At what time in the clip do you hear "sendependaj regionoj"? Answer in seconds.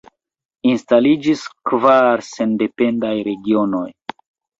2.29-3.85